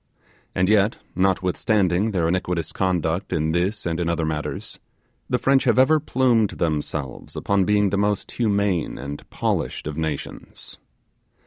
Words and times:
And 0.55 0.67
yet, 0.67 0.97
notwithstanding 1.13 2.09
their 2.09 2.27
iniquitous 2.27 2.71
conduct 2.71 3.31
in 3.31 3.51
this 3.51 3.85
and 3.85 3.99
in 3.99 4.09
other 4.09 4.25
matters, 4.25 4.79
the 5.29 5.37
French 5.37 5.65
have 5.65 5.77
ever 5.77 5.99
plumed 5.99 6.49
themselves 6.49 7.35
upon 7.35 7.65
being 7.65 7.91
the 7.91 7.99
most 7.99 8.31
humane 8.31 8.97
and 8.97 9.29
polished 9.29 9.85
of 9.85 9.97
nations. 9.97 10.79